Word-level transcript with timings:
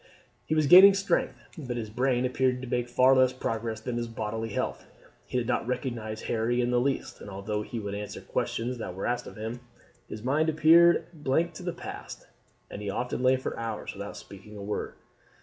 He 0.47 0.55
was 0.55 0.65
gaining 0.65 0.95
strength, 0.95 1.35
but 1.59 1.77
his 1.77 1.91
brain 1.91 2.25
appeared 2.25 2.59
to 2.63 2.67
make 2.67 2.89
far 2.89 3.15
less 3.15 3.31
progress 3.33 3.79
than 3.79 3.97
his 3.97 4.07
bodily 4.07 4.49
health. 4.49 4.83
He 5.27 5.37
did 5.37 5.45
not 5.45 5.67
recognize 5.67 6.23
Harry 6.23 6.59
in 6.59 6.71
the 6.71 6.79
least, 6.81 7.21
and 7.21 7.29
although 7.29 7.61
he 7.61 7.79
would 7.79 7.93
answer 7.93 8.19
questions 8.19 8.79
that 8.79 8.95
were 8.95 9.05
asked 9.05 9.27
him, 9.27 9.59
his 10.09 10.23
mind 10.23 10.49
appeared 10.49 11.05
a 11.13 11.15
blank 11.15 11.51
as 11.51 11.57
to 11.57 11.63
the 11.65 11.73
past, 11.73 12.25
and 12.71 12.81
he 12.81 12.89
often 12.89 13.21
lay 13.21 13.35
for 13.37 13.55
hours 13.59 13.93
without 13.93 14.17
speaking 14.17 14.57
a 14.57 14.63
word. 14.63 14.93